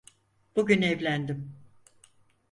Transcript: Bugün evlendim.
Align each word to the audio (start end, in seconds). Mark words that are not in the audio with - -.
Bugün 0.55 0.81
evlendim. 0.81 1.55